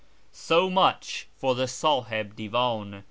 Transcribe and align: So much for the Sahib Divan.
So 0.31 0.67
much 0.67 1.27
for 1.37 1.53
the 1.53 1.67
Sahib 1.67 2.35
Divan. 2.35 2.99